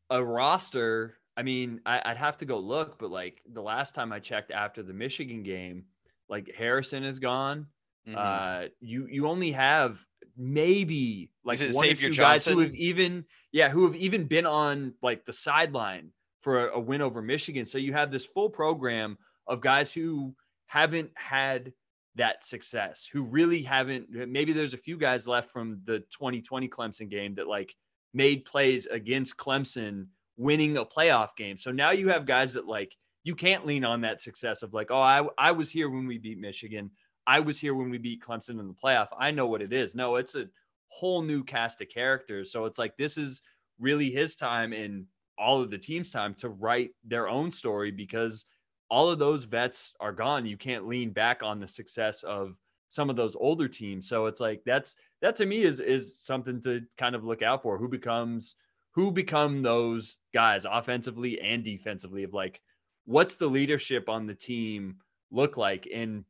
[0.09, 1.18] a roster.
[1.37, 4.53] I mean, I, I'd have to go look, but like the last time I checked
[4.53, 5.85] after the Michigan game,
[6.31, 7.66] like Harrison is gone.
[8.09, 8.16] Mhm.
[8.16, 10.03] Uh, you you only have
[10.38, 14.24] maybe like it one or Xavier two guys who have even yeah who have even
[14.24, 17.66] been on like the sideline for a, a win over Michigan.
[17.66, 20.35] So you have this full program of guys who
[20.66, 21.72] haven't had
[22.16, 24.09] that success, who really haven't.
[24.11, 27.74] Maybe there's a few guys left from the 2020 Clemson game that like
[28.12, 31.57] made plays against Clemson, winning a playoff game.
[31.57, 34.90] So now you have guys that like you can't lean on that success of like,
[34.90, 36.90] oh, I I was here when we beat Michigan.
[37.27, 39.09] I was here when we beat Clemson in the playoff.
[39.18, 39.94] I know what it is.
[39.94, 40.46] No, it's a
[40.88, 42.53] whole new cast of characters.
[42.53, 43.42] So it's like this is
[43.81, 48.46] really his time and all of the team's time to write their own story because
[48.94, 50.46] all of those vets are gone.
[50.46, 52.54] You can't lean back on the success of
[52.90, 54.09] some of those older teams.
[54.09, 57.64] So it's like that's that to me is is something to kind of look out
[57.64, 57.76] for.
[57.76, 58.54] Who becomes
[58.92, 62.61] who become those guys offensively and defensively of like
[63.04, 64.98] what's the leadership on the team
[65.33, 66.24] look like and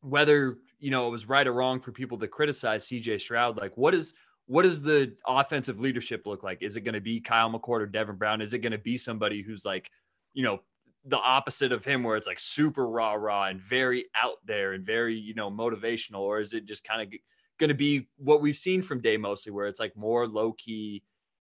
[0.00, 3.76] whether you know it was right or wrong for people to criticize CJ Stroud like
[3.76, 4.14] what is
[4.46, 7.86] what does the offensive leadership look like is it going to be Kyle McCord or
[7.86, 9.88] Devin Brown is it going to be somebody who's like
[10.32, 10.58] you know
[11.06, 14.84] the opposite of him where it's like super rah rah and very out there and
[14.84, 17.20] very you know motivational or is it just kind of
[17.58, 21.02] going to be what we've seen from Day mostly where it's like more low key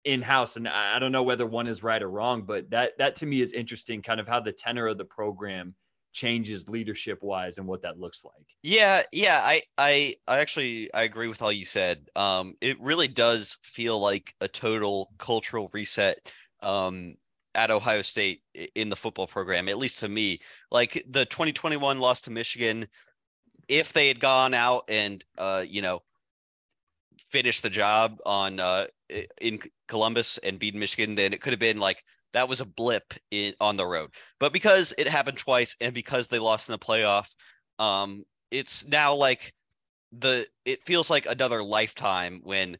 [0.04, 2.98] in house and I I don't know whether one is right or wrong but that
[2.98, 5.74] that to me is interesting kind of how the tenor of the program
[6.12, 11.02] changes leadership wise and what that looks like Yeah, yeah, I, I, I actually I
[11.02, 12.08] agree with all you said.
[12.16, 16.32] Um, it really does feel like a total cultural reset.
[16.60, 17.16] Um,
[17.56, 18.42] at Ohio State
[18.74, 20.40] in the football program, at least to me,
[20.70, 22.86] like the 2021 loss to Michigan.
[23.68, 26.02] If they had gone out and, uh, you know,
[27.32, 28.86] finished the job on uh
[29.40, 33.14] in Columbus and beat Michigan, then it could have been like that was a blip
[33.30, 34.10] in on the road.
[34.38, 37.34] But because it happened twice and because they lost in the playoff,
[37.78, 39.52] um, it's now like
[40.12, 42.76] the it feels like another lifetime when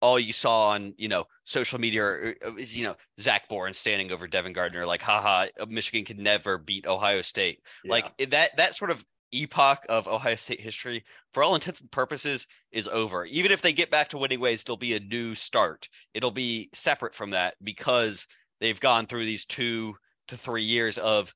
[0.00, 4.26] all you saw on you know social media is you know Zach Boren standing over
[4.26, 9.04] Devin Gardner like haha Michigan can never beat Ohio State like that that sort of
[9.32, 13.24] epoch of Ohio State history, for all intents and purposes, is over.
[13.24, 15.88] Even if they get back to winning ways, there'll be a new start.
[16.14, 18.26] It'll be separate from that because
[18.60, 19.96] they've gone through these two
[20.28, 21.34] to three years of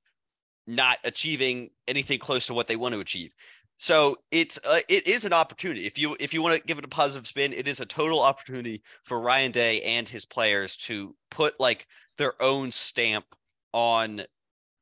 [0.66, 3.32] not achieving anything close to what they want to achieve.
[3.82, 5.86] So it's uh, it is an opportunity.
[5.86, 8.20] If you if you want to give it a positive spin, it is a total
[8.20, 11.86] opportunity for Ryan Day and his players to put like
[12.18, 13.24] their own stamp
[13.72, 14.20] on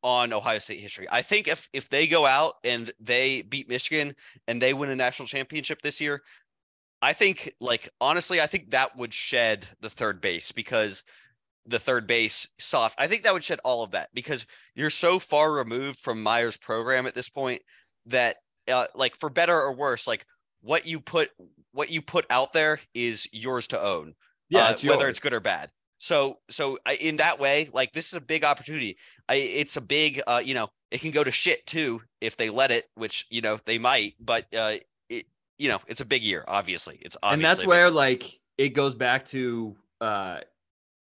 [0.02, 1.06] on Ohio State history.
[1.12, 4.16] I think if if they go out and they beat Michigan
[4.48, 6.24] and they win a national championship this year,
[7.00, 11.04] I think like honestly, I think that would shed the third base because
[11.66, 12.96] the third base soft.
[12.98, 16.56] I think that would shed all of that because you're so far removed from Meyer's
[16.56, 17.62] program at this point
[18.06, 20.26] that uh, like for better or worse, like
[20.60, 21.30] what you put
[21.72, 24.14] what you put out there is yours to own.
[24.48, 25.70] Yeah, uh, it's whether it's good or bad.
[25.98, 28.96] So so I, in that way, like this is a big opportunity.
[29.28, 32.50] I, it's a big uh, you know, it can go to shit too if they
[32.50, 34.76] let it, which you know they might, but uh
[35.08, 35.26] it
[35.58, 36.98] you know, it's a big year, obviously.
[37.02, 40.38] It's obviously and that's where like it goes back to uh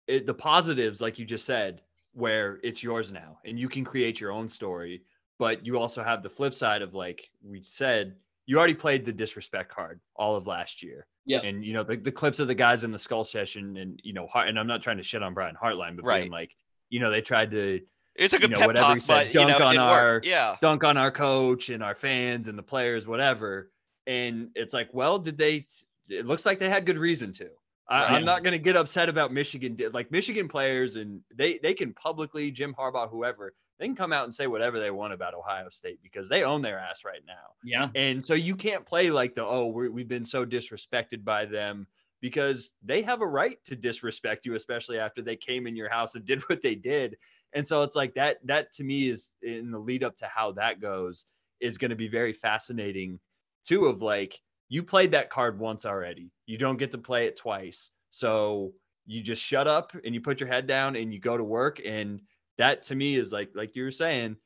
[0.06, 1.82] it, the positives like you just said
[2.12, 5.02] where it's yours now and you can create your own story
[5.40, 8.14] but you also have the flip side of like we said
[8.46, 11.40] you already played the disrespect card all of last year Yeah.
[11.40, 14.12] and you know the, the clips of the guys in the skull session and you
[14.12, 16.20] know and i'm not trying to shit on brian hartline but Right.
[16.20, 16.54] being like
[16.90, 17.80] you know they tried to
[18.16, 19.78] it's a you good know, pep whatever talk, he said, but you know, dunk on
[19.78, 20.26] our- work.
[20.26, 20.56] Yeah.
[20.60, 23.70] dunk on our coach and our fans and the players, whatever.
[24.06, 25.66] And it's like, well, did they?
[26.08, 27.48] It looks like they had good reason to.
[27.88, 29.78] I, I'm not going to get upset about Michigan.
[29.92, 34.24] Like Michigan players, and they they can publicly, Jim Harbaugh, whoever, they can come out
[34.24, 37.54] and say whatever they want about Ohio State because they own their ass right now.
[37.64, 37.88] Yeah.
[37.94, 41.86] And so you can't play like the oh we're, we've been so disrespected by them
[42.20, 46.14] because they have a right to disrespect you, especially after they came in your house
[46.14, 47.16] and did what they did.
[47.54, 48.36] And so it's like that.
[48.44, 51.24] That to me is in the lead up to how that goes
[51.60, 53.18] is going to be very fascinating
[53.66, 53.86] too.
[53.86, 54.38] Of like
[54.68, 57.90] you played that card once already, you don't get to play it twice.
[58.10, 58.74] So
[59.06, 61.80] you just shut up and you put your head down and you go to work.
[61.84, 62.20] And
[62.60, 64.36] that to me is like like you were saying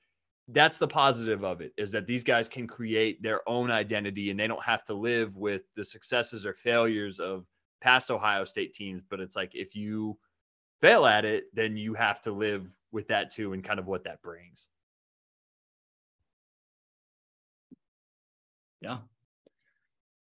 [0.48, 4.38] that's the positive of it is that these guys can create their own identity and
[4.38, 7.44] they don't have to live with the successes or failures of
[7.80, 9.02] past Ohio State teams.
[9.08, 10.16] But it's like if you
[10.80, 14.04] fail at it, then you have to live with that too and kind of what
[14.04, 14.68] that brings.
[18.80, 18.98] Yeah.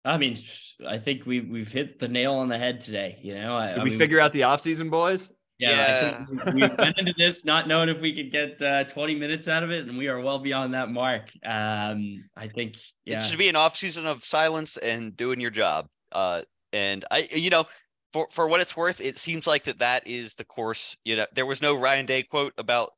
[0.04, 0.38] I mean,
[0.88, 3.20] I think we we've hit the nail on the head today.
[3.22, 5.30] You know, I, Did I we mean, figure out the offseason, boys?
[5.72, 9.48] Yeah, we we went into this not knowing if we could get uh, 20 minutes
[9.48, 11.30] out of it, and we are well beyond that mark.
[11.46, 15.52] Um, I think yeah, It should be an off season of silence and doing your
[15.52, 15.88] job.
[16.12, 17.66] Uh, and I, you know,
[18.12, 20.98] for for what it's worth, it seems like that that is the course.
[21.04, 22.92] You know, there was no Ryan Day quote about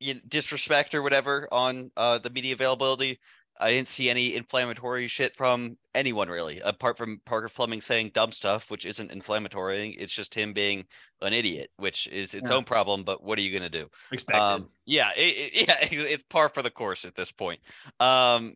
[0.00, 3.18] you know, disrespect or whatever on uh the media availability.
[3.60, 8.32] I didn't see any inflammatory shit from anyone really, apart from Parker Fleming saying dumb
[8.32, 9.90] stuff, which isn't inflammatory.
[9.90, 10.84] It's just him being
[11.20, 12.56] an idiot, which is its Yeah.
[12.56, 13.04] own problem.
[13.04, 13.88] But what are you gonna do?
[14.10, 14.40] Expected.
[14.42, 15.20] Um, yeah, it,
[15.54, 17.60] it- yeah, it's par for the course at this point.
[18.00, 18.54] Um,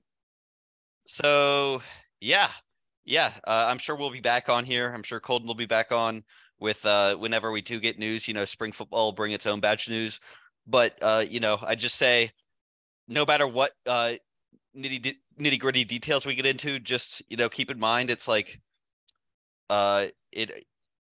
[1.07, 1.83] so
[2.21, 2.51] yeah,
[3.05, 4.93] yeah, uh, I'm sure we'll be back on here.
[4.93, 6.25] I'm sure Colton will be back on
[6.59, 8.27] with uh, whenever we do get news.
[8.27, 10.21] You know, spring football will bring its own batch news,
[10.67, 12.33] but uh, you know, I just say,
[13.09, 14.15] no matter what uh,
[14.77, 18.61] nitty nitty gritty details we get into, just you know, keep in mind it's like,
[19.71, 20.67] uh, it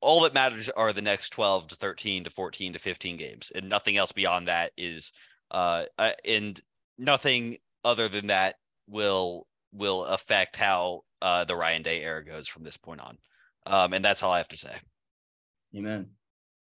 [0.05, 3.70] all that matters are the next 12 to 13 to 14 to 15 games and
[3.70, 5.12] nothing else beyond that is
[5.50, 6.61] uh uh, and
[6.98, 12.62] nothing other than that will will affect how uh the Ryan Day era goes from
[12.64, 13.16] this point on.
[13.66, 14.74] Um and that's all I have to say.
[15.74, 16.11] amen.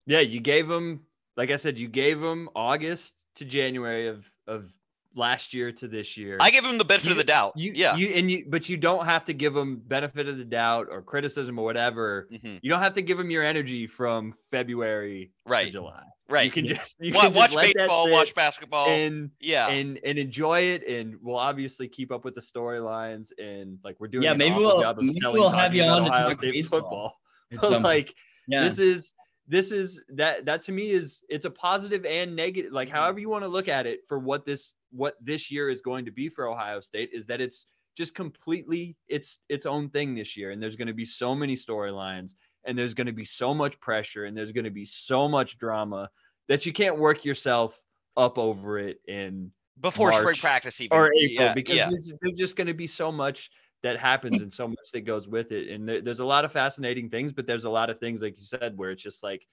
[0.07, 1.03] yeah, you gave them,
[1.37, 4.73] like I said, you gave them August to January of of
[5.15, 6.37] last year to this year.
[6.41, 7.53] I give him the benefit of the doubt.
[7.57, 7.97] You, yeah.
[7.97, 11.03] You and you, but you don't have to give them benefit of the doubt or
[11.03, 12.29] criticism or whatever.
[12.33, 12.61] Mhm.
[12.63, 15.67] You don't have to give them your energy from February right.
[15.67, 16.03] to July.
[16.29, 16.45] Right.
[16.45, 18.87] You can just you Wa- can watch just let that baseball, watch basketball.
[18.89, 19.69] and yeah.
[19.69, 20.87] and and enjoy it.
[20.87, 24.23] And we'll obviously keep up with the storylines and like we're doing.
[24.25, 26.81] Yeah, maybe we'll- job of maybe we'll have you on to Ohio talk State baseball.
[26.81, 27.21] football.
[27.51, 28.15] It's, But um, like
[28.47, 29.13] yeah, this is
[29.49, 32.97] this is that that to me is it's a positive and negative like mm-hmm.
[32.97, 36.05] however you want to look at it for what this what this year is going
[36.05, 40.37] to be for ohio state is that it's just completely its its own thing this
[40.37, 42.35] year and there's going to be so many storylines
[42.65, 45.59] and there's going to be so much pressure and there's going to be so much
[45.59, 46.09] drama
[46.49, 47.81] that you can't work yourself
[48.17, 49.51] up over it in
[49.81, 50.97] Before spring practice even.
[50.97, 51.89] or April yeah, because yeah.
[51.89, 53.51] there's, there's just going to be so much
[53.83, 55.69] that happens and so much that goes with it.
[55.69, 58.37] And there, there's a lot of fascinating things, but there's a lot of things, like
[58.37, 59.47] you said, where it's just like,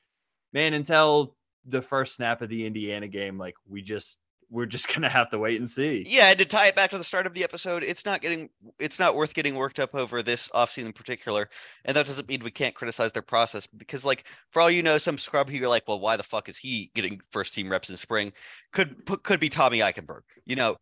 [0.53, 4.17] man, until the first snap of the Indiana game, like we just
[4.49, 6.03] we're just gonna have to wait and see.
[6.07, 8.49] Yeah, and to tie it back to the start of the episode, it's not getting
[8.79, 11.49] it's not worth getting worked up over this offseason in particular.
[11.85, 14.97] And that doesn't mean we can't criticize their process because like for all you know,
[14.97, 17.89] some scrub who you're like, well, why the fuck is he getting first team reps
[17.89, 18.33] in spring?
[18.73, 20.21] Could could be Tommy Eichenberg.
[20.45, 20.77] You know,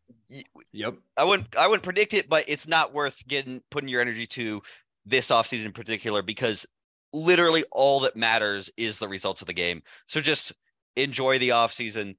[0.72, 0.96] Yep.
[1.18, 4.62] I wouldn't I wouldn't predict it, but it's not worth getting putting your energy to
[5.06, 6.66] this offseason in particular because
[7.14, 9.82] literally all that matters is the results of the game.
[10.08, 10.52] So just
[10.96, 12.16] enjoy the offseason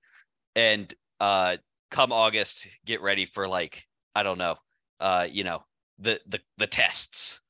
[0.54, 1.56] and uh
[1.90, 4.56] come August, get ready for like, I don't know,
[5.00, 5.64] uh, you know,
[5.98, 7.40] the the the tests.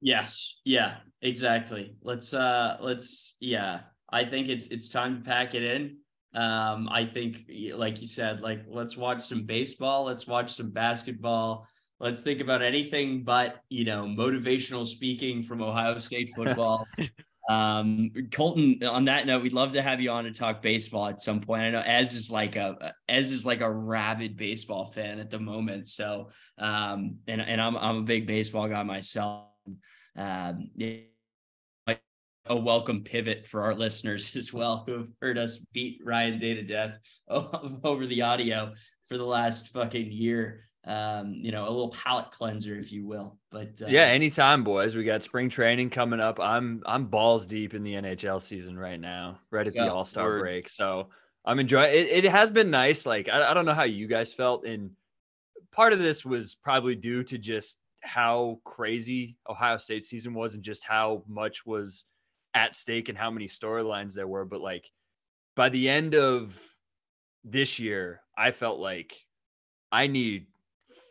[0.00, 0.56] Yes.
[0.64, 1.96] Yeah, exactly.
[2.02, 3.80] Let's uh let's yeah.
[4.10, 5.96] I think it's it's time to pack it in.
[6.34, 11.66] Um, I think like you said, like let's watch some baseball, let's watch some basketball,
[12.00, 16.86] let's think about anything but you know motivational speaking from Ohio State football.
[17.48, 21.20] um, Colton, on that note, we'd love to have you on to talk baseball at
[21.20, 21.62] some point.
[21.62, 25.38] I know Ez is like a Ez is like a rabid baseball fan at the
[25.38, 25.88] moment.
[25.88, 29.48] So um, and and I'm I'm a big baseball guy myself.
[30.16, 31.00] Um, yeah,
[32.46, 36.54] a welcome pivot for our listeners as well who have heard us beat Ryan Day
[36.54, 38.72] to death over the audio
[39.06, 43.38] for the last fucking year um, you know, a little palate cleanser, if you will.
[43.50, 44.94] But uh, yeah, anytime, boys.
[44.94, 46.38] We got spring training coming up.
[46.38, 50.04] I'm I'm balls deep in the NHL season right now, right at yeah, the All
[50.04, 50.68] Star break.
[50.68, 51.08] So
[51.44, 52.24] I'm enjoying it.
[52.24, 53.06] It has been nice.
[53.06, 54.90] Like I, I don't know how you guys felt, and
[55.72, 60.62] part of this was probably due to just how crazy Ohio State season was, and
[60.62, 62.04] just how much was
[62.52, 64.44] at stake and how many storylines there were.
[64.44, 64.90] But like
[65.54, 66.54] by the end of
[67.42, 69.16] this year, I felt like
[69.90, 70.46] I need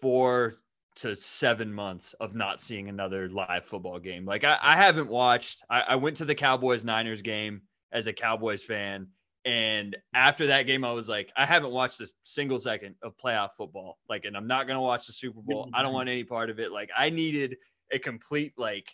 [0.03, 0.55] four
[0.95, 4.25] to seven months of not seeing another live football game.
[4.25, 5.63] Like I, I haven't watched.
[5.69, 7.61] I, I went to the Cowboys Niners game
[7.93, 9.07] as a Cowboys fan,
[9.45, 13.51] and after that game, I was like, I haven't watched a single second of playoff
[13.57, 13.97] football.
[14.09, 15.69] Like, and I'm not gonna watch the Super Bowl.
[15.73, 15.95] I don't mm-hmm.
[15.95, 16.73] want any part of it.
[16.73, 17.55] Like, I needed
[17.93, 18.93] a complete like.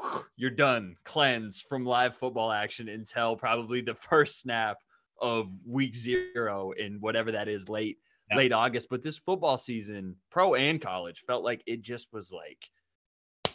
[0.36, 0.94] You're done.
[1.02, 4.78] Cleanse from live football action until probably the first snap
[5.20, 7.98] of week zero in whatever that is late
[8.30, 8.36] yeah.
[8.36, 8.88] late August.
[8.90, 12.70] But this football season, pro and college, felt like it just was like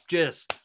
[0.07, 0.57] just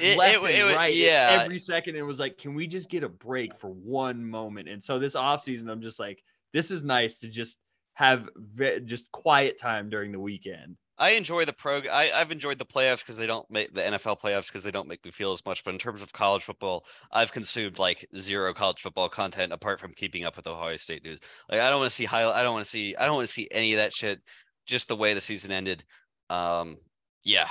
[0.00, 0.94] it, left it, and it, right.
[0.94, 1.40] Yeah.
[1.42, 4.68] Every second it was like, can we just get a break for one moment?
[4.68, 7.58] And so this offseason, I'm just like, this is nice to just
[7.94, 10.76] have ve- just quiet time during the weekend.
[10.98, 11.82] I enjoy the pro.
[11.90, 14.88] I, have enjoyed the playoffs because they don't make the NFL playoffs because they don't
[14.88, 15.62] make me feel as much.
[15.64, 19.92] But in terms of college football, I've consumed like zero college football content apart from
[19.92, 21.20] keeping up with Ohio State news.
[21.48, 22.28] Like I don't want to see high.
[22.28, 22.96] I don't want to see.
[22.96, 24.20] I don't want to see any of that shit.
[24.66, 25.84] Just the way the season ended.
[26.30, 26.78] Um,
[27.24, 27.48] yeah.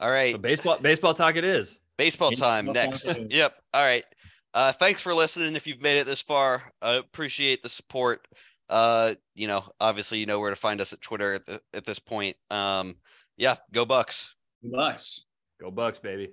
[0.00, 0.32] All right.
[0.32, 0.78] So baseball.
[0.80, 1.36] Baseball talk.
[1.36, 3.18] It is baseball time baseball next.
[3.30, 3.54] yep.
[3.72, 4.04] All right.
[4.54, 5.54] Uh, thanks for listening.
[5.54, 8.26] If you've made it this far, I appreciate the support
[8.68, 11.84] uh, you know, obviously you know where to find us at Twitter at, the, at
[11.84, 12.36] this point.
[12.50, 12.96] Um,
[13.36, 14.34] yeah, go Bucks.
[14.62, 15.24] Go Bucks.
[15.60, 16.30] Go Bucks, baby.